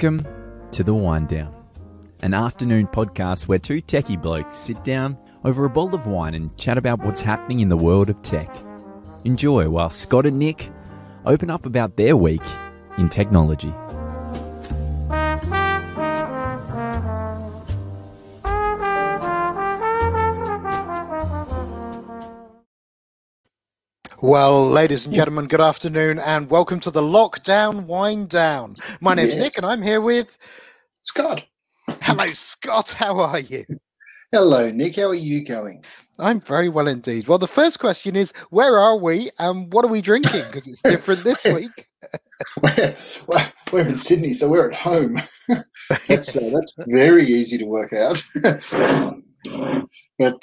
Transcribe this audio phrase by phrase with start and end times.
[0.00, 1.52] Welcome to The Wind Down,
[2.22, 6.56] an afternoon podcast where two techie blokes sit down over a bowl of wine and
[6.56, 8.48] chat about what's happening in the world of tech.
[9.24, 10.70] Enjoy while Scott and Nick
[11.24, 12.44] open up about their week
[12.96, 13.74] in technology.
[24.20, 28.74] Well, ladies and gentlemen, good afternoon and welcome to the Lockdown Wind Down.
[29.00, 29.42] My name's Yes.
[29.44, 30.36] Nick and I'm here with.
[31.02, 31.44] Scott.
[32.02, 32.90] Hello, Scott.
[32.90, 33.64] How are you?
[34.32, 34.96] Hello, Nick.
[34.96, 35.84] How are you going?
[36.18, 37.28] I'm very well indeed.
[37.28, 40.42] Well, the first question is where are we and what are we drinking?
[40.48, 41.86] Because it's different this week.
[42.62, 42.94] We're,
[43.72, 45.20] we're- in Sydney, so we're at home.
[46.08, 48.22] That's uh, that's very easy to work out.
[48.42, 48.62] but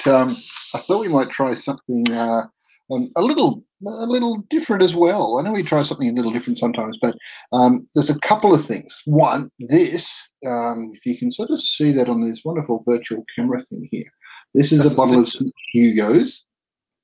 [0.08, 0.36] um,
[0.74, 2.48] I thought we might try something uh,
[2.92, 5.38] um, a little a little different as well.
[5.38, 7.16] I know we try something a little different sometimes, but
[7.52, 9.02] um, there's a couple of things.
[9.06, 13.62] One, this um, if you can sort of see that on this wonderful virtual camera
[13.62, 14.10] thing here.
[14.54, 15.54] This is That's a bottle of St.
[15.74, 16.46] Hugo's.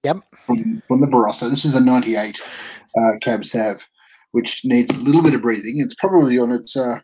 [0.04, 0.18] Yep.
[0.36, 1.50] From, from the Barossa.
[1.50, 2.42] This is a 98
[2.98, 3.86] uh, Cab Sav,
[4.32, 5.76] which needs a little bit of breathing.
[5.78, 7.00] It's probably on its uh,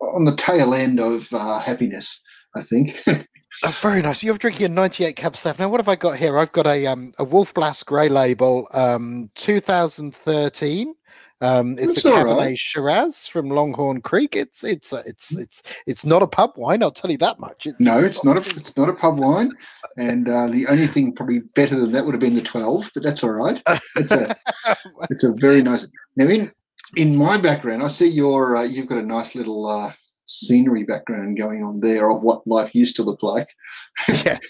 [0.00, 2.20] on the tail end of uh, happiness,
[2.56, 3.00] I think.
[3.64, 4.22] Oh, very nice.
[4.22, 5.58] You're drinking a 98 Cab Sav.
[5.58, 6.38] Now, what have I got here?
[6.38, 10.94] I've got a um, a Wolf Blass Grey Label, um, 2013.
[11.40, 12.58] Um, it's That's a Cabernet right.
[12.58, 14.36] Shiraz from Langhorne Creek.
[14.36, 16.82] It's it's uh, it's it's it's not a pub wine.
[16.82, 17.66] I'll tell you that much.
[17.66, 19.52] It's, no, it's not a it's not a pub wine,
[19.96, 23.02] and uh, the only thing probably better than that would have been the 12, but
[23.02, 23.62] that's all right.
[23.96, 24.34] It's a
[25.10, 25.86] it's a very nice.
[26.16, 26.52] Now, in
[26.96, 29.92] in my background, I see your uh, you've got a nice little uh,
[30.28, 33.48] scenery background going on there of what life used to look like.
[34.08, 34.40] yes.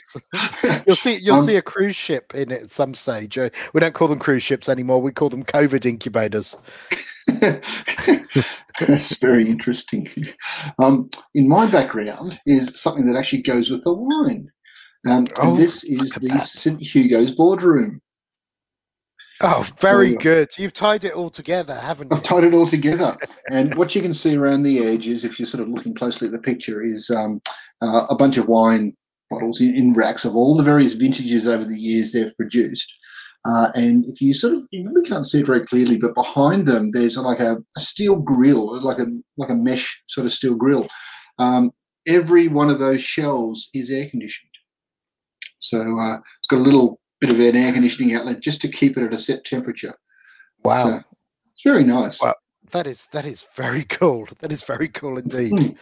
[0.86, 1.16] You'll see.
[1.18, 3.38] You'll Um, see a cruise ship in it at some stage.
[3.38, 5.00] Uh, we don't call them cruise ships anymore.
[5.00, 6.56] We call them COVID incubators.
[7.40, 10.08] That's very interesting.
[10.78, 14.48] Um, in my background is something that actually goes with the wine.
[15.08, 16.42] Um, Oh, and this is the that.
[16.42, 16.80] St.
[16.82, 18.00] Hugo's boardroom.
[19.42, 20.18] Oh, very yeah.
[20.20, 20.48] good.
[20.58, 22.16] You've tied it all together, haven't you?
[22.16, 23.16] I've tied it all together.
[23.52, 26.32] and what you can see around the edges, if you're sort of looking closely at
[26.32, 27.40] the picture, is um,
[27.80, 28.96] uh, a bunch of wine
[29.30, 32.92] bottles in, in racks of all the various vintages over the years they've produced.
[33.44, 36.66] Uh, and if you sort of, you really can't see it very clearly, but behind
[36.66, 39.06] them there's like a, a steel grill, like a
[39.36, 40.86] like a mesh sort of steel grill.
[41.38, 41.70] Um,
[42.06, 44.50] every one of those shelves is air conditioned,
[45.60, 48.96] so uh, it's got a little bit of an air conditioning outlet just to keep
[48.96, 49.94] it at a set temperature.
[50.64, 50.76] Wow.
[50.76, 51.00] So
[51.52, 52.20] it's very nice.
[52.20, 52.34] Wow.
[52.72, 54.28] That is that is very cool.
[54.40, 55.76] That is very cool indeed.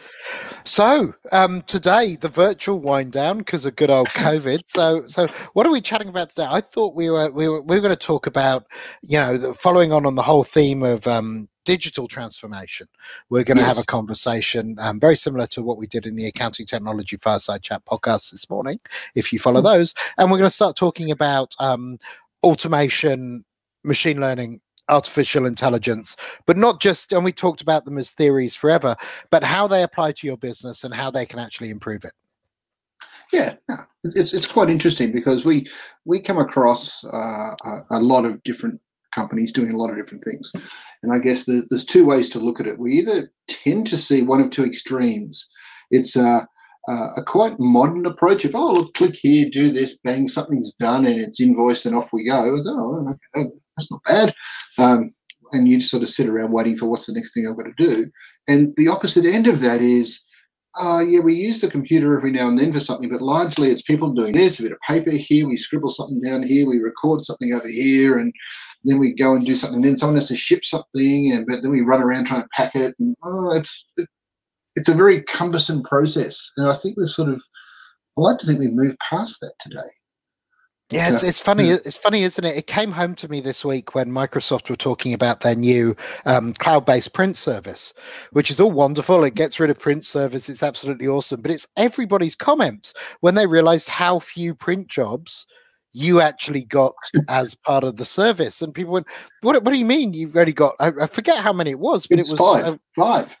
[0.63, 4.63] So um, today the virtual wind down because of good old COVID.
[4.65, 6.47] So so what are we chatting about today?
[6.49, 8.67] I thought we were we were we were going to talk about
[9.01, 12.87] you know the, following on on the whole theme of um, digital transformation.
[13.29, 16.25] We're going to have a conversation um, very similar to what we did in the
[16.27, 18.79] accounting technology fireside chat podcast this morning.
[19.15, 19.65] If you follow Mm.
[19.65, 21.97] those, and we're going to start talking about um,
[22.43, 23.43] automation,
[23.83, 24.61] machine learning.
[24.89, 26.15] Artificial intelligence,
[26.45, 28.95] but not just, and we talked about them as theories forever,
[29.31, 32.13] but how they apply to your business and how they can actually improve it.
[33.33, 33.55] Yeah,
[34.03, 35.65] it's it's quite interesting because we
[36.05, 38.79] we come across uh, a, a lot of different
[39.13, 40.51] companies doing a lot of different things,
[41.03, 42.79] and I guess the, there's two ways to look at it.
[42.79, 45.45] We either tend to see one of two extremes.
[45.91, 46.47] It's a
[46.87, 51.05] a a quite modern approach of oh look, click here, do this, bang, something's done,
[51.05, 52.55] and it's invoiced, and off we go.
[52.55, 54.33] It's, oh, okay, that's not bad.
[54.77, 55.13] Um,
[55.53, 57.63] and you just sort of sit around waiting for what's the next thing I've got
[57.63, 58.11] to do.
[58.49, 60.21] And the opposite end of that is
[60.79, 63.81] uh, yeah, we use the computer every now and then for something, but largely it's
[63.81, 67.23] people doing this, a bit of paper here, we scribble something down here, we record
[67.23, 68.31] something over here, and
[68.83, 69.81] then we go and do something.
[69.81, 72.75] Then someone has to ship something, and but then we run around trying to pack
[72.75, 74.07] it, and oh, it's it,
[74.77, 76.51] it's a very cumbersome process.
[76.55, 77.41] And I think we've sort of,
[78.17, 79.89] I like to think we've moved past that today.
[80.89, 81.67] Yeah, it's, it's funny.
[81.67, 82.55] It's funny, isn't it?
[82.55, 86.53] It came home to me this week when Microsoft were talking about their new um,
[86.53, 87.93] cloud-based print service,
[88.31, 89.25] which is all wonderful.
[89.25, 90.47] It gets rid of print service.
[90.47, 91.41] It's absolutely awesome.
[91.41, 95.45] But it's everybody's comments when they realized how few print jobs
[95.91, 96.93] you actually got
[97.27, 99.07] as part of the service, and people went,
[99.41, 99.61] "What?
[99.61, 102.17] What do you mean you've only got?" I, I forget how many it was, but
[102.17, 103.37] It's it was five, uh, five.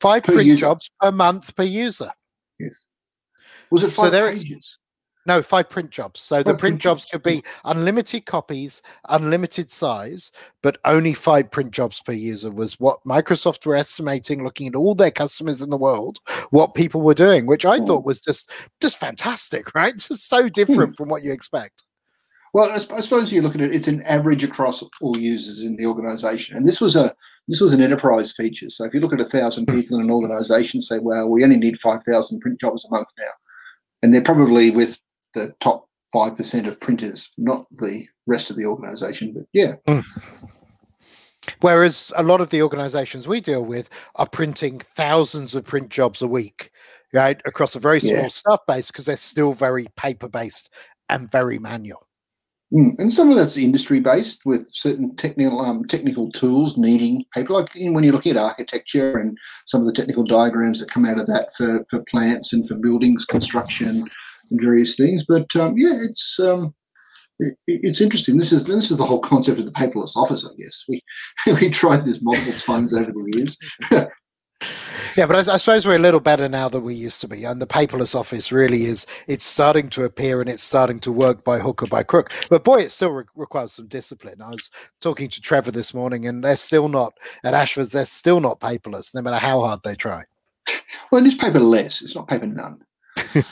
[0.00, 0.60] Five per print user.
[0.60, 2.10] jobs per month per user.
[2.58, 2.86] Yes.
[3.70, 4.78] Was it So five it's- pages?
[5.26, 6.20] No, five print jobs.
[6.20, 8.80] So the print print jobs jobs, could be unlimited copies,
[9.10, 10.32] unlimited size,
[10.62, 14.94] but only five print jobs per user was what Microsoft were estimating, looking at all
[14.94, 16.20] their customers in the world,
[16.50, 18.06] what people were doing, which I thought hmm.
[18.06, 18.50] was just
[18.80, 19.92] just fantastic, right?
[19.92, 20.94] Just so different hmm.
[20.94, 21.84] from what you expect.
[22.52, 25.76] Well, I, I suppose you look at it, it's an average across all users in
[25.76, 26.56] the organization.
[26.56, 27.14] And this was a,
[27.48, 28.68] This was an enterprise feature.
[28.68, 31.56] So if you look at a thousand people in an organization, say, well, we only
[31.56, 33.32] need 5,000 print jobs a month now.
[34.02, 34.98] And they're probably with
[35.34, 39.32] the top 5% of printers, not the rest of the organization.
[39.32, 39.74] But yeah.
[39.86, 40.04] Mm.
[41.60, 46.22] Whereas a lot of the organizations we deal with are printing thousands of print jobs
[46.22, 46.70] a week,
[47.12, 48.28] right, across a very small yeah.
[48.28, 50.70] staff base because they're still very paper based
[51.08, 52.06] and very manual.
[52.72, 52.98] Mm.
[52.98, 57.74] And some of that's industry based with certain technical um, technical tools needing paper, like
[57.74, 59.36] when you're looking at architecture and
[59.66, 62.76] some of the technical diagrams that come out of that for, for plants and for
[62.76, 64.04] buildings construction
[64.50, 65.24] and various things.
[65.26, 66.72] But um, yeah, it's um,
[67.40, 68.36] it, it's interesting.
[68.36, 70.48] This is this is the whole concept of the paperless office.
[70.48, 71.02] I guess we
[71.60, 73.56] we tried this multiple times over the years.
[75.20, 77.44] yeah, but I, I, suppose we're a little better now than we used to be,
[77.44, 79.06] and the paperless office really is.
[79.28, 82.32] It's starting to appear, and it's starting to work by hook or by crook.
[82.48, 84.40] But boy, it still re- requires some discipline.
[84.40, 84.70] I was
[85.02, 87.12] talking to Trevor this morning, and they're still not
[87.44, 87.92] at Ashford's.
[87.92, 90.22] They're still not paperless, no matter how hard they try.
[91.12, 92.02] Well, it is paperless.
[92.02, 92.80] It's not paper none.
[93.18, 93.42] so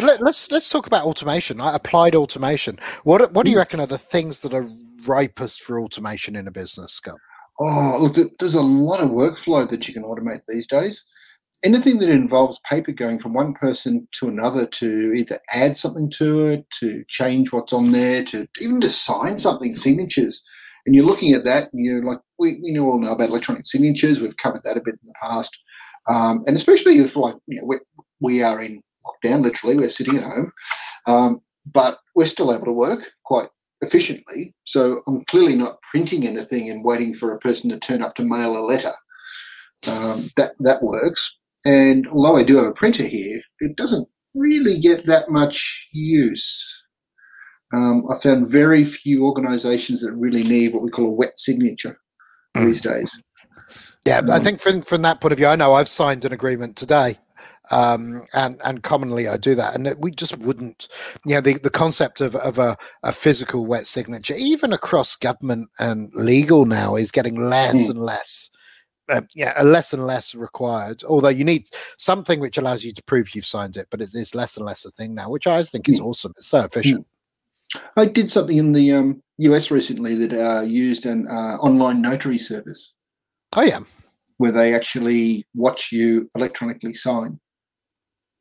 [0.00, 1.60] let, us let's, let's talk about automation.
[1.60, 2.78] Applied automation.
[3.02, 3.60] What what do you hmm.
[3.60, 4.66] reckon are the things that are
[5.04, 7.18] ripest for automation in a business, Scott?
[7.60, 11.04] Oh, look, there's a lot of workflow that you can automate these days.
[11.64, 16.40] Anything that involves paper going from one person to another to either add something to
[16.46, 20.42] it, to change what's on there, to even to sign something, signatures.
[20.84, 24.20] And you're looking at that, and you're like, we, we all know about electronic signatures.
[24.20, 25.56] We've covered that a bit in the past.
[26.08, 27.76] Um, and especially if like you know, we,
[28.20, 30.52] we are in lockdown, literally, we're sitting at home,
[31.06, 33.48] um, but we're still able to work quite
[33.84, 34.54] efficiently.
[34.64, 38.24] So I'm clearly not printing anything and waiting for a person to turn up to
[38.24, 38.92] mail a letter.
[39.86, 41.38] Um, that that works.
[41.64, 46.82] And although I do have a printer here, it doesn't really get that much use.
[47.74, 51.98] Um, I found very few organisations that really need what we call a wet signature
[52.56, 52.66] mm.
[52.66, 53.20] these days.
[54.06, 56.76] Yeah, I think from from that point of view, I know I've signed an agreement
[56.76, 57.18] today,
[57.70, 60.88] um, and and commonly I do that, and we just wouldn't,
[61.24, 65.70] you know, the, the concept of of a, a physical wet signature, even across government
[65.78, 67.90] and legal now, is getting less mm.
[67.90, 68.50] and less.
[69.10, 71.04] Uh, yeah, a less and less required.
[71.04, 71.66] Although you need
[71.98, 74.86] something which allows you to prove you've signed it, but it's, it's less and less
[74.86, 76.06] a thing now, which I think is mm.
[76.06, 76.32] awesome.
[76.38, 77.06] It's so efficient.
[77.96, 82.38] I did something in the um, US recently that uh, used an uh, online notary
[82.38, 82.94] service.
[83.56, 83.80] Oh yeah,
[84.38, 87.38] where they actually watch you electronically sign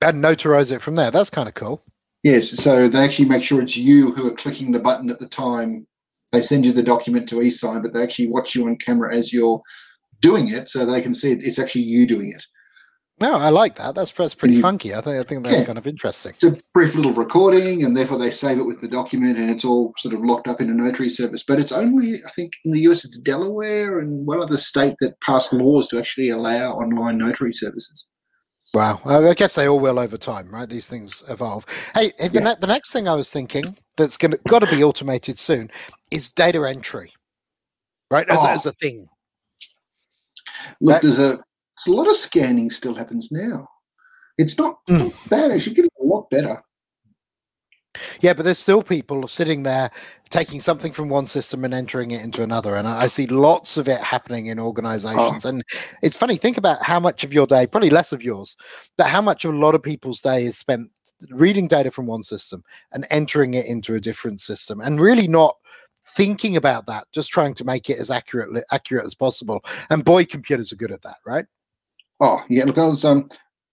[0.03, 1.11] and notarize it from there.
[1.11, 1.81] That's kind of cool.
[2.23, 5.27] Yes, so they actually make sure it's you who are clicking the button at the
[5.27, 5.87] time.
[6.31, 9.33] They send you the document to e-sign, but they actually watch you on camera as
[9.33, 9.61] you're
[10.21, 12.43] doing it, so they can see it, it's actually you doing it.
[13.19, 13.95] No, I like that.
[13.95, 14.93] That's, that's pretty you, funky.
[14.93, 16.31] I think I think that's yeah, kind of interesting.
[16.31, 19.63] It's a brief little recording, and therefore they save it with the document, and it's
[19.63, 21.43] all sort of locked up in a notary service.
[21.47, 25.19] But it's only, I think, in the US, it's Delaware and one other state that
[25.21, 28.07] passed laws to actually allow online notary services.
[28.73, 30.67] Wow, I guess they all will over time, right?
[30.67, 31.65] These things evolve.
[31.93, 32.39] Hey, the, yeah.
[32.39, 35.69] ne- the next thing I was thinking that's going got to be automated soon
[36.11, 37.13] is data entry,
[38.09, 38.27] right?
[38.27, 38.47] As, oh.
[38.47, 39.07] as a thing.
[40.81, 41.37] Look, that, there's a
[41.87, 43.67] a lot of scanning still happens now.
[44.37, 44.99] It's not, mm.
[44.99, 45.51] not bad.
[45.51, 46.61] Actually, getting a lot better.
[48.21, 49.91] Yeah, but there's still people sitting there
[50.29, 52.75] taking something from one system and entering it into another.
[52.75, 55.45] And I, see lots of it happening in organizations.
[55.45, 55.49] Oh.
[55.49, 55.63] And
[56.01, 58.57] it's funny, think about how much of your day, probably less of yours,
[58.97, 60.89] but how much of a lot of people's day is spent
[61.29, 62.63] reading data from one system
[62.93, 65.55] and entering it into a different system and really not
[66.15, 69.63] thinking about that, just trying to make it as accurate accurate as possible.
[69.89, 71.45] And boy, computers are good at that, right?
[72.19, 73.27] Oh yeah, look, I was um,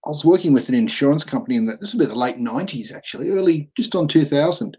[0.05, 2.95] I was working with an insurance company in the this was about the late '90s,
[2.95, 4.75] actually, early just on 2000,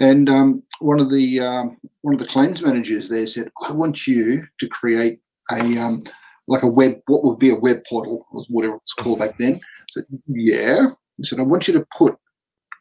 [0.00, 4.06] and um, one of the um, one of the claims managers there said, "I want
[4.06, 6.04] you to create a um,
[6.48, 9.56] like a web, what would be a web portal, was whatever it's called back then."
[9.56, 10.86] I said, "Yeah."
[11.18, 12.16] He said, "I want you to put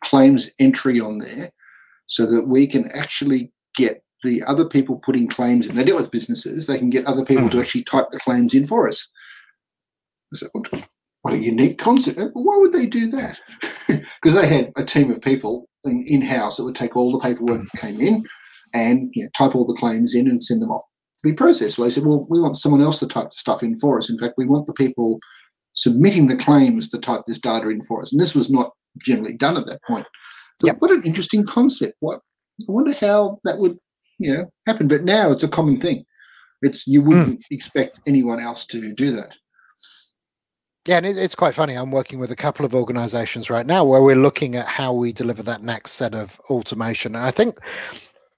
[0.01, 1.51] claims entry on there,
[2.07, 5.75] so that we can actually get the other people putting claims in.
[5.75, 7.61] They deal with businesses; they can get other people to hmm.
[7.61, 9.09] actually type the claims in for us."
[10.33, 10.49] I said,
[11.21, 12.19] what a unique concept.
[12.33, 13.39] Why would they do that?
[13.87, 17.59] Because they had a team of people in house that would take all the paperwork
[17.61, 18.23] that came in
[18.73, 20.85] and you know, type all the claims in and send them off
[21.21, 21.77] to be processed.
[21.77, 24.09] Well, they said, well, we want someone else to type the stuff in for us.
[24.09, 25.19] In fact, we want the people
[25.73, 28.11] submitting the claims to type this data in for us.
[28.11, 28.71] And this was not
[29.03, 30.05] generally done at that point.
[30.59, 30.77] So yep.
[30.79, 31.95] what an interesting concept.
[31.99, 32.21] What
[32.61, 33.77] I wonder how that would,
[34.19, 34.87] you know, happen.
[34.87, 36.05] But now it's a common thing.
[36.61, 37.45] It's you wouldn't mm.
[37.51, 39.35] expect anyone else to do that.
[40.87, 41.75] Yeah, and it's quite funny.
[41.75, 45.13] I'm working with a couple of organizations right now where we're looking at how we
[45.13, 47.15] deliver that next set of automation.
[47.15, 47.59] And I think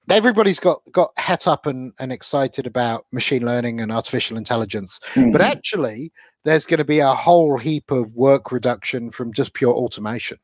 [0.09, 5.31] everybody's got got het up and, and excited about machine learning and artificial intelligence Mhm.
[5.31, 6.12] but actually
[6.43, 10.38] there's going to be a whole heap of work reduction from just pure automation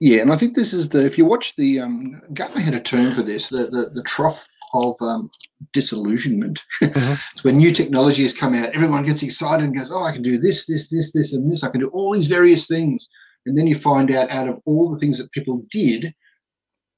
[0.00, 2.80] Yeah, and I think this is the if you watch the um, Gartner had a
[2.80, 5.30] term for this, the the, the trough of um,
[5.72, 6.64] disillusionment.
[6.82, 7.18] Mhm.
[7.32, 10.22] it's when new technology has come out, everyone gets excited and goes, "Oh, I can
[10.22, 11.64] do this, this, this, this, and this.
[11.64, 13.08] I can do all these various things."
[13.46, 16.14] And then you find out, out of all the things that people did,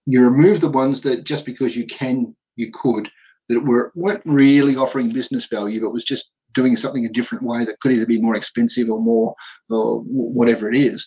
[0.06, 3.10] you remove the ones that just because you can, you could,
[3.48, 7.64] that were weren't really offering business value, but was just doing something a different way
[7.64, 9.34] that could either be more expensive or more,
[9.70, 11.06] or whatever it is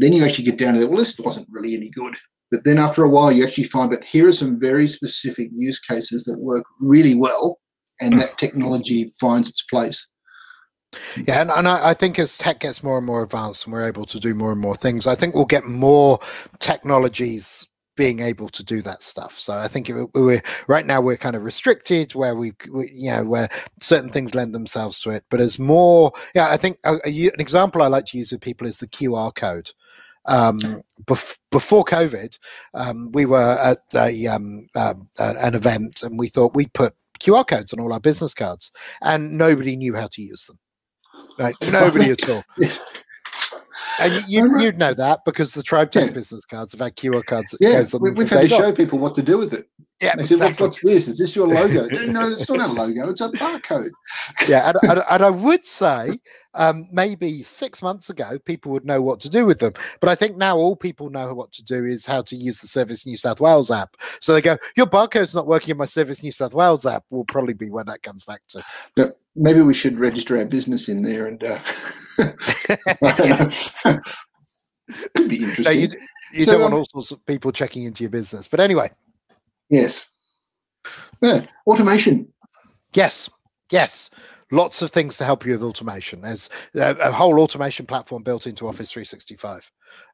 [0.00, 0.86] then you actually get down to that.
[0.88, 2.14] Well, this wasn't really any good.
[2.50, 5.78] But then after a while, you actually find, but here are some very specific use
[5.78, 7.58] cases that work really well,
[8.00, 10.06] and that technology finds its place.
[11.16, 13.86] Yeah, and, and I, I think as tech gets more and more advanced and we're
[13.86, 16.18] able to do more and more things, I think we'll get more
[16.60, 17.66] technologies
[17.98, 19.36] being able to do that stuff.
[19.38, 23.10] So I think it, we're right now we're kind of restricted where we, we you
[23.10, 23.48] know where
[23.82, 25.24] certain things lend themselves to it.
[25.28, 28.40] But as more, yeah, I think a, a, an example I like to use with
[28.40, 29.72] people is the QR code.
[30.28, 32.38] Um, bef- before COVID,
[32.74, 37.46] um, we were at a, um, um, an event and we thought we'd put QR
[37.46, 38.70] codes on all our business cards,
[39.02, 40.58] and nobody knew how to use them.
[41.38, 42.44] Right, nobody at all.
[44.00, 46.12] And you, you'd know that because the Tribe Tech Yeah.
[46.12, 47.56] business cards have had QR cards.
[47.60, 49.68] Yeah, we, we've had to show people what to do with it.
[50.00, 50.66] Yeah, They said, "What- exactly.
[50.66, 51.08] "What's this?
[51.08, 53.10] Is this your logo?" no, it's not a logo.
[53.10, 53.90] It's a barcode.
[54.48, 56.20] yeah, and, and, and I would say
[56.54, 60.14] um, maybe six months ago people would know what to do with them, but I
[60.14, 63.16] think now all people know what to do is how to use the Service New
[63.16, 63.96] South Wales app.
[64.20, 67.24] So they go, "Your barcode's not working in my Service New South Wales app." Will
[67.24, 68.62] probably be where that comes back to.
[68.94, 71.58] But maybe we should register our business in there, and uh,
[73.02, 73.28] I don't
[73.84, 74.00] know.
[75.16, 75.80] could be No, interesting.
[75.80, 75.88] you,
[76.32, 78.90] you So, don't want um, all sorts of people checking into your business, but anyway,
[79.70, 80.04] Yes.
[81.22, 81.44] Yeah.
[81.66, 82.32] Automation.
[82.94, 83.28] Yes,
[83.70, 84.10] yes.
[84.50, 86.22] Lots of things to help you with automation.
[86.22, 89.70] There's a, a whole automation platform built into Office 365.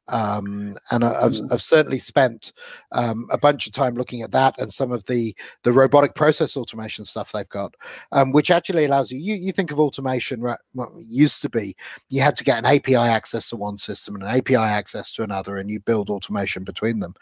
[0.07, 1.51] Um, and I, I've, Mm.
[1.51, 2.53] I've certainly spent
[2.91, 6.55] um, a bunch of time looking at that and some of the the robotic process
[6.55, 7.73] automation stuff they've got,
[8.11, 9.35] um, which actually allows you, you.
[9.35, 10.59] You think of automation, right?
[10.73, 11.75] What used to be,
[12.09, 15.23] you had to get an API access to one system and an API access to
[15.23, 17.15] another, and you build automation between them.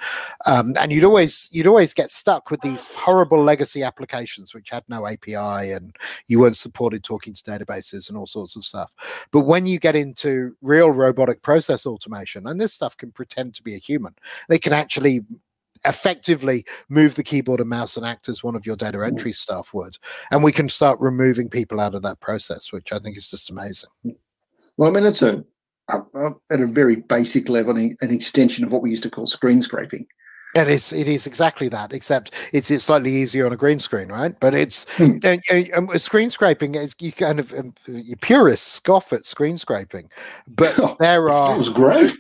[0.45, 4.83] Um, and you'd always you'd always get stuck with these horrible legacy applications which had
[4.87, 5.95] no API and
[6.27, 8.91] you weren't supported talking to databases and all sorts of stuff.
[9.31, 13.63] But when you get into real robotic process automation, and this stuff can pretend to
[13.63, 14.15] be a human,
[14.49, 15.21] they can actually
[15.85, 19.73] effectively move the keyboard and mouse and act as one of your data entry staff
[19.73, 19.97] would.
[20.31, 23.49] And we can start removing people out of that process, which I think is just
[23.49, 23.89] amazing.
[24.77, 25.43] Well, I mean, it's a,
[25.89, 29.27] a, a at a very basic level, an extension of what we used to call
[29.27, 30.05] screen scraping.
[30.55, 30.93] It is.
[30.93, 31.93] It is exactly that.
[31.93, 34.39] Except it's it's slightly easier on a green screen, right?
[34.39, 35.17] But it's Hmm.
[35.97, 36.75] screen scraping.
[36.75, 37.73] Is you kind of um,
[38.21, 40.09] purists scoff at screen scraping,
[40.47, 42.13] but there That are was great.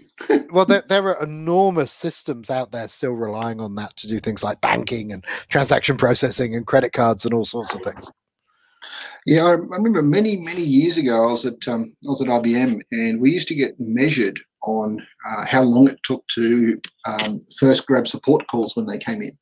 [0.51, 4.43] Well, there, there are enormous systems out there still relying on that to do things
[4.43, 8.11] like banking and transaction processing and credit cards and all sorts of things.
[9.25, 12.81] Yeah, I remember many, many years ago, I was at um, I was at IBM,
[12.91, 14.99] and we used to get measured on
[15.29, 19.37] uh, how long it took to um, first grab support calls when they came in.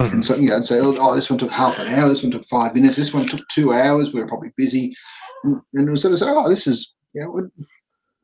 [0.00, 2.22] And so, you know, I'd say, oh, oh, this one took half an hour, this
[2.22, 4.12] one took five minutes, this one took two hours.
[4.12, 4.94] We were probably busy,
[5.44, 7.44] and and it was sort of say, oh, this is, you know, what,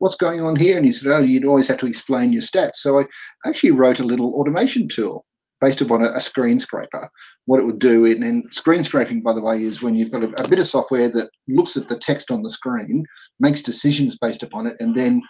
[0.01, 0.75] what's going on here?
[0.75, 2.77] And he said, oh, you'd always have to explain your stats.
[2.77, 3.05] So I
[3.45, 5.27] actually wrote a little automation tool
[5.59, 7.07] based upon a, a screen scraper,
[7.45, 8.03] what it would do.
[8.05, 10.67] And then screen scraping, by the way, is when you've got a, a bit of
[10.67, 13.05] software that looks at the text on the screen,
[13.39, 15.21] makes decisions based upon it, and then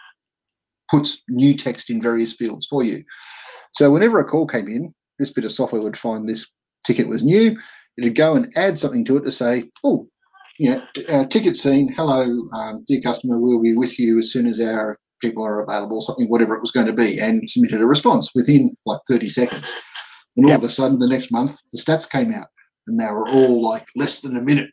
[0.90, 3.04] puts new text in various fields for you.
[3.74, 6.48] So whenever a call came in, this bit of software would find this
[6.86, 7.58] ticket was new.
[7.98, 10.08] It'd go and add something to it to say, oh,
[10.60, 14.60] know, uh, ticket seen, hello, um, dear customer, we'll be with you as soon as
[14.60, 18.31] our people are available, something, whatever it was going to be, and submitted a response
[18.36, 19.74] within like 30 seconds.
[20.36, 20.60] And all Yep.
[20.60, 22.48] of a sudden, the next month, the stats came out,
[22.88, 24.70] and they were all like less than a minute.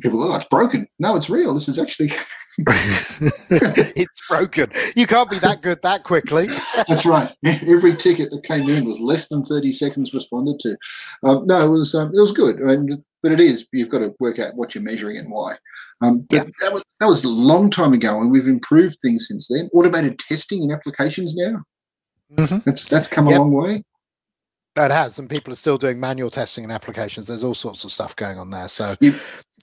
[0.00, 0.86] People, oh, it's broken.
[1.00, 1.54] No, it's real.
[1.54, 2.10] This is actually
[3.50, 4.72] it's broken.
[4.96, 6.48] You can't be that good that quickly.
[6.88, 7.32] That's right.
[7.46, 10.76] Every ticket that came in was less than thirty seconds responded to.
[11.24, 13.66] Um, no, it was um, it was good, I mean, but it is.
[13.72, 15.54] You've got to work out what you're measuring and why.
[16.00, 19.48] Um, but that was that was a long time ago, and we've improved things since
[19.48, 19.68] then.
[19.72, 21.62] Automated testing in applications now.
[22.34, 22.64] Mhm.
[22.64, 23.38] That's that's come a Yep.
[23.38, 23.82] long way.
[24.76, 27.26] It has, and people are still doing manual testing in applications.
[27.26, 28.68] There's all sorts of stuff going on there.
[28.68, 28.94] So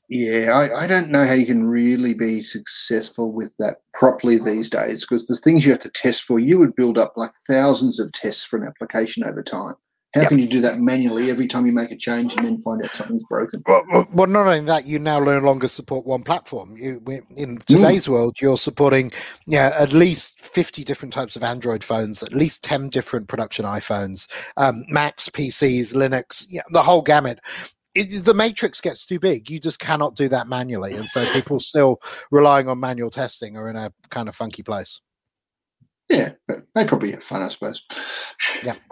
[0.10, 4.70] Yeah, I, I don't know how you can really be successful with that properly these
[4.70, 8.00] days because the things you have to test for, you would build up like thousands
[8.00, 9.74] of tests for an application over time.
[10.16, 10.30] How yep.
[10.30, 12.94] can you do that manually every time you make a change and then find out
[12.94, 13.62] something's broken?
[13.68, 16.74] Well, well not only that, you now no longer support one platform.
[16.78, 17.02] You,
[17.36, 18.14] in today's mm.
[18.14, 19.12] world, you're supporting
[19.46, 24.30] yeah, at least 50 different types of Android phones, at least 10 different production iPhones,
[24.56, 27.42] um, Macs, PCs, Linux, yeah, the whole gamut.
[27.96, 29.50] It, the matrix gets too big.
[29.50, 30.94] You just cannot do that manually.
[30.94, 35.02] And so people still relying on manual testing are in a kind of funky place.
[36.10, 37.82] Yeah, but they probably have fun, I suppose.
[38.64, 38.76] Yeah.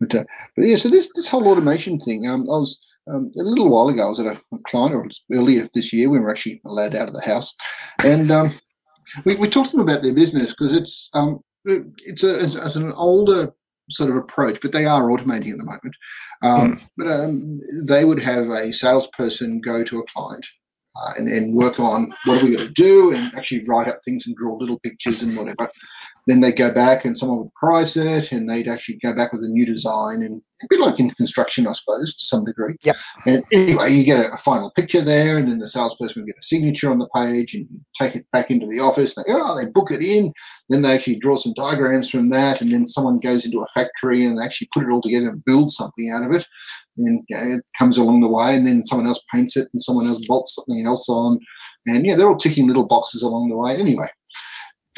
[0.00, 0.24] But, uh,
[0.56, 2.78] but yeah, so this this whole automation thing, um, I was
[3.12, 4.06] um, a little while ago.
[4.06, 7.08] I was at a, a client, or earlier this year, we were actually allowed out
[7.08, 7.52] of the house,
[8.04, 8.50] and um,
[9.24, 12.76] we, we talked to them about their business because it's um, it's a it's, it's,
[12.76, 13.52] an older
[13.90, 15.96] sort of approach, but they are automating at the moment.
[16.42, 16.88] Um, mm.
[16.96, 20.46] But um, they would have a salesperson go to a client
[20.96, 23.98] uh, and, and work on what are we going to do and actually write up
[24.04, 25.68] things and draw little pictures and whatever.
[26.28, 29.42] Then they'd go back and someone would price it and they'd actually go back with
[29.42, 32.76] a new design and a bit like in construction, I suppose, to some degree.
[32.84, 32.96] Yep.
[33.24, 36.42] And anyway, you get a, final picture there and then the salesperson would get a
[36.42, 37.66] signature on the page and
[37.98, 39.14] take it back into the office.
[39.14, 40.32] They, oh, they book it in.
[40.68, 44.24] Then they actually draw some diagrams from that and then someone goes into a factory
[44.24, 46.46] and actually put it all together and build something out of it.
[46.98, 49.80] And you know, it comes along the way and then someone else paints it and
[49.80, 51.38] someone else bolts something else on.
[51.86, 53.76] And yeah, they're all ticking little boxes along the way.
[53.76, 54.08] Anyway,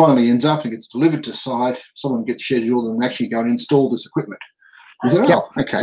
[0.00, 1.80] finally ends up and gets delivered to site.
[1.94, 4.40] Someone gets scheduled and actually go and install this equipment.
[5.02, 5.82] I said, oh, okay.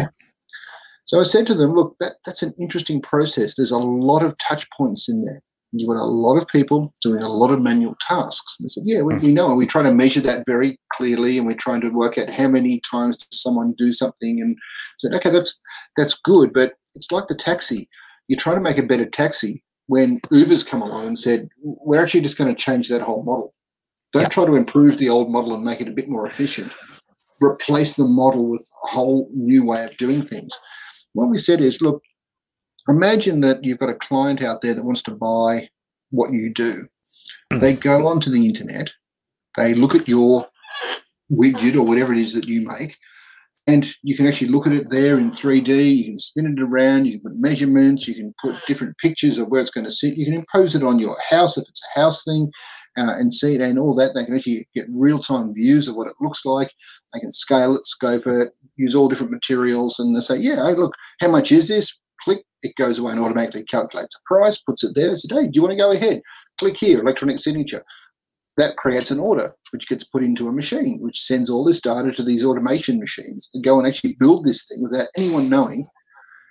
[1.05, 3.55] So I said to them, look, that, that's an interesting process.
[3.55, 5.41] There's a lot of touch points in there.
[5.71, 8.55] You've got a lot of people doing a lot of manual tasks.
[8.59, 9.49] And they said, yeah, we, we know.
[9.49, 12.47] And we try to measure that very clearly and we're trying to work out how
[12.47, 14.41] many times does someone do something.
[14.41, 14.57] And
[14.99, 15.59] said, okay, that's
[15.95, 17.87] that's good, but it's like the taxi.
[18.27, 22.21] You're trying to make a better taxi when Uber's come along and said, we're actually
[22.21, 23.53] just going to change that whole model.
[24.13, 26.71] Don't try to improve the old model and make it a bit more efficient.
[27.41, 30.59] Replace the model with a whole new way of doing things.
[31.13, 32.01] What we said is, look,
[32.87, 35.69] imagine that you've got a client out there that wants to buy
[36.11, 36.85] what you do.
[37.51, 37.59] Mm.
[37.59, 38.91] They go onto the internet,
[39.57, 40.47] they look at your
[41.31, 42.97] widget or whatever it is that you make,
[43.67, 45.97] and you can actually look at it there in 3D.
[45.97, 47.05] You can spin it around.
[47.05, 48.07] You can put measurements.
[48.07, 50.17] You can put different pictures of where it's going to sit.
[50.17, 52.49] You can impose it on your house if it's a house thing
[52.97, 54.13] uh, and see it and all that.
[54.13, 56.71] They can actually get real time views of what it looks like.
[57.13, 60.73] They can scale it, scope it, use all different materials, and they say, yeah, hey,
[60.73, 61.95] look, how much is this?
[62.21, 65.09] Click, it goes away and automatically calculates a price, puts it there.
[65.09, 66.21] Says, hey, do you want to go ahead?
[66.57, 67.83] Click here, electronic signature.
[68.57, 72.11] That creates an order, which gets put into a machine, which sends all this data
[72.11, 75.87] to these automation machines and go and actually build this thing without anyone knowing.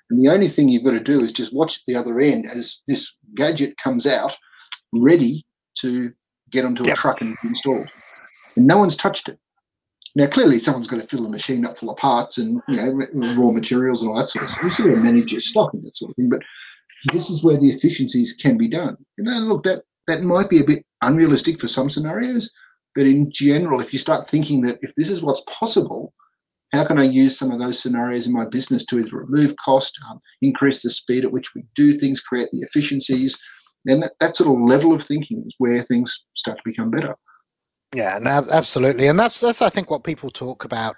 [0.08, 2.80] And the only thing you've got to do is just watch the other end as
[2.86, 4.36] this gadget comes out
[4.92, 5.44] ready
[5.80, 6.12] to
[6.56, 7.88] get onto a truck and be installed.
[8.56, 9.38] And no one's touched it.
[10.14, 13.36] Now, clearly, someone's got to fill the machine up full of parts and you know
[13.36, 14.64] raw materials and all that sort of stuff.
[14.64, 16.30] You sort of manage your stock and that sort of thing.
[16.30, 16.40] But
[17.12, 18.96] this is where the efficiencies can be done.
[19.18, 22.50] And then look, that that might be a bit unrealistic for some scenarios,
[22.94, 26.14] but in general, if you start thinking that if this is what's possible,
[26.72, 29.98] how can I use some of those scenarios in my business to either remove cost,
[30.10, 33.36] um, increase the speed at which we do things, create the efficiencies,
[33.86, 37.14] and that, that sort of level of thinking is where things start to become better.
[37.94, 40.96] Yeah, no, absolutely, and that's that's I think what people talk about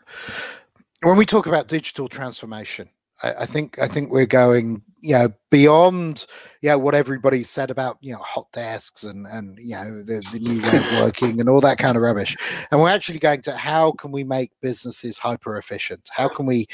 [1.02, 2.88] when we talk about digital transformation.
[3.22, 6.26] I, I think I think we're going you know beyond
[6.62, 10.22] you know what everybody said about you know hot desks and and you know the,
[10.32, 12.36] the new way of working and all that kind of rubbish
[12.70, 16.66] and we're actually going to how can we make businesses hyper efficient how can we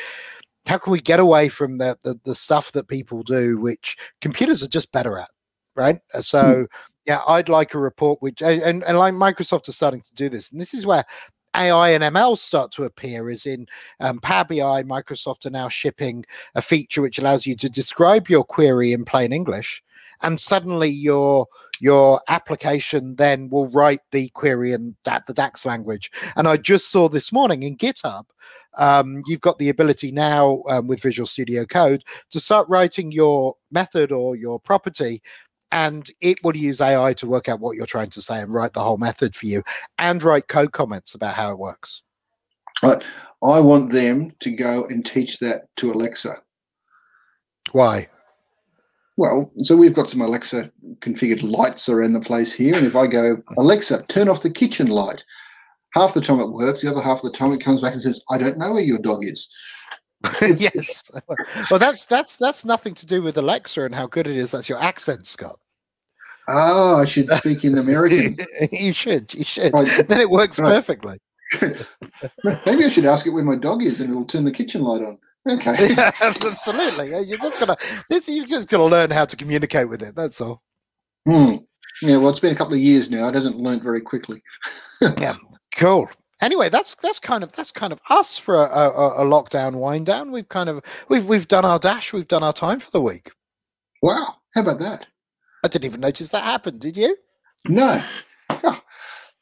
[0.66, 4.62] how can we get away from the, the the stuff that people do which computers
[4.62, 5.29] are just better at
[5.74, 5.98] right?
[6.12, 6.20] Uh.
[6.20, 6.42] So.
[6.42, 6.66] Mm.
[7.06, 10.50] Yeah, I'd like a report which, and, and like Microsoft are starting to do this,
[10.50, 11.04] and this is where
[11.54, 13.66] AI and ML start to appear is in
[14.00, 14.82] um, Power BI.
[14.84, 19.32] Microsoft are now shipping a feature which allows you to describe your query in plain
[19.32, 19.82] English,
[20.22, 21.46] and suddenly your
[21.80, 26.10] your application then will write the query in that, the DAX language.
[26.37, 28.24] And I just saw this morning in GitHub,
[28.78, 33.56] um, you've got the ability now um, with Visual Studio Code to start writing your
[33.70, 35.20] method or your property
[35.74, 38.72] and it will use AI to work out what you're trying to say and write
[38.74, 39.60] the whole method for you
[39.98, 42.02] and write code comments about how it works.
[42.84, 43.02] I,
[43.42, 46.37] I want them to go and teach that to Alexa.
[47.72, 48.08] Why?
[49.18, 52.76] Well, so we've got some Alexa configured lights around the place here.
[52.76, 55.24] And if I go, Alexa, turn off the kitchen light,
[55.94, 58.02] half the time it works, the other half of the time it comes back and
[58.02, 59.48] says, I don't know where your dog is.
[60.40, 61.10] yes.
[61.70, 64.52] Well, that's that's that's nothing to do with Alexa and how good it is.
[64.52, 65.58] That's your accent, Scott.
[66.48, 68.37] Oh, I should speak in American.
[68.72, 69.33] you should.
[69.33, 69.72] You should.
[69.72, 70.07] Right.
[70.09, 70.68] Then it works right.
[70.68, 71.18] perfectly.
[72.66, 75.02] Maybe I should ask it where my dog is, and it'll turn the kitchen light
[75.02, 75.18] on.
[75.48, 75.94] Okay.
[75.96, 77.09] Yeah, absolutely.
[77.09, 77.76] You're just gotta
[78.09, 80.14] this you're just gonna learn how to communicate with it.
[80.16, 80.62] That's all.
[81.26, 81.57] Hmm.
[82.02, 83.28] Yeah, well, it's been a couple of years now.
[83.28, 84.42] It hasn't learned very quickly.
[85.18, 85.35] yeah,
[85.76, 86.09] cool.
[86.40, 90.07] Anyway, that's that's kind of that's kind of us for a, a, a, lockdown wind
[90.07, 90.33] down.
[90.33, 92.12] We've kind of we've we've done our dash.
[92.12, 93.30] We've done our time for the week.
[94.02, 95.07] Wow, how about that?
[95.64, 96.81] I didn't even notice that happened.
[96.81, 97.16] Did you?
[97.66, 98.03] No.
[98.50, 98.81] Oh,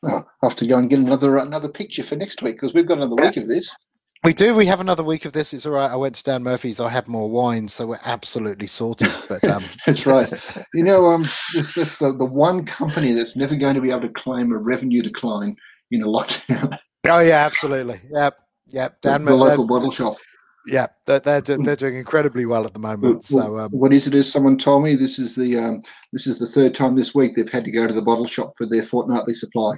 [0.03, 2.87] well, I'll have to go and get another another picture for next week because we've
[2.87, 3.77] got another week of this.
[4.23, 4.55] We do.
[4.55, 5.53] We have another week of this.
[5.53, 5.91] It's all right.
[5.91, 6.79] I went to Dan Murphy's.
[6.79, 9.09] I had more wine, so we're absolutely sorted.
[9.29, 9.65] But um...
[9.85, 10.33] that's right.
[10.75, 11.23] You know, um,
[11.55, 14.59] this, that's the, the one company that's never going to be able to claim a
[14.59, 15.57] revenue decline
[15.91, 16.79] in a lockdown.
[17.05, 18.01] Oh yeah, absolutely.
[18.11, 19.01] Yep, yep.
[19.01, 20.19] Dan, the, the local bottle shop.
[20.67, 23.25] Yeah, they're they're, they're doing incredibly well at the moment.
[23.25, 24.15] So, um, what is it?
[24.15, 27.35] As someone told me, this is the um, this is the third time this week
[27.35, 29.75] they've had to go to the bottle shop for their fortnightly supply.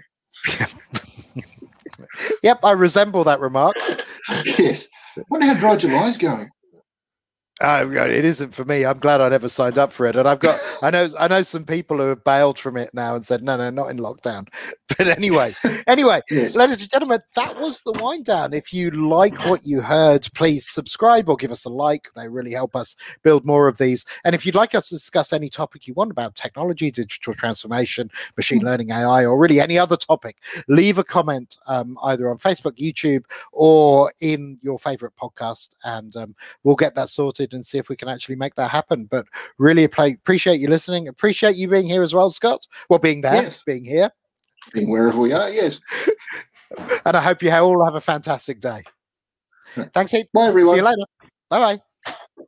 [2.43, 3.77] yep, I resemble that remark.
[4.59, 4.89] yes.
[5.31, 6.49] Wonder how dry July's going.
[7.65, 8.85] Uh, it isn't for me.
[8.85, 11.41] I'm glad I never signed up for it, and I've got I know I know
[11.41, 14.49] some people who have bailed from it now and said no, no, not in lockdown.
[14.97, 15.51] But anyway,
[15.89, 16.55] anyway, yes.
[16.55, 18.53] ladies and gentlemen, that was the wind down.
[18.53, 22.09] If you like what you heard, please subscribe or give us a like.
[22.15, 24.05] They really help us build more of these.
[24.25, 28.09] And if you'd like us to discuss any topic you want about technology, digital transformation,
[28.37, 28.69] machine mm-hmm.
[28.69, 30.37] learning, AI, or really any other topic,
[30.69, 36.37] leave a comment um, either on Facebook, YouTube, or in your favorite podcast, and um,
[36.63, 39.05] we'll get that sorted and see if we can actually make that happen.
[39.05, 39.27] But
[39.59, 41.09] really appreciate you listening.
[41.09, 42.67] Appreciate you being here as well, Scott.
[42.89, 43.63] Well, being there, yes.
[43.63, 44.11] being here,
[44.73, 45.51] being wherever we are.
[45.51, 45.81] Yes.
[47.07, 48.83] and I hope you all have a fantastic day.
[49.93, 50.75] Thanks, Bye, everyone.
[50.75, 51.05] See you later.
[51.51, 52.45] Bye bye.